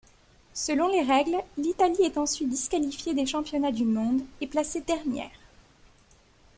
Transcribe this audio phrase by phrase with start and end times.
[0.55, 5.29] Selon les règles, l'Italie est ensuite disqualifiée des championnats du monde et placée dernière.